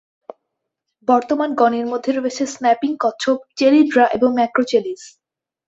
বর্তমান 1.07 1.49
গণের 1.53 1.85
মধ্যে 1.87 2.11
রয়েছে 2.11 2.43
স্ন্যাপিং 2.47 2.91
কচ্ছপ 2.99 3.37
"চেলিড্রা" 3.57 4.05
এবং 4.17 4.29
"ম্যাক্রোচেলিস"। 4.35 5.01